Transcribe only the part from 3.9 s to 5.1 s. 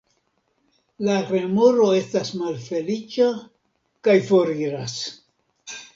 kaj foriras.